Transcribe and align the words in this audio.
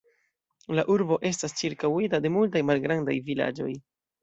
La 0.79 0.85
urbo 0.93 1.17
estas 1.31 1.53
ĉirkaŭita 1.61 2.21
de 2.25 2.33
multaj 2.39 2.65
malgrandaj 2.73 3.19
vilaĝoj. 3.31 3.71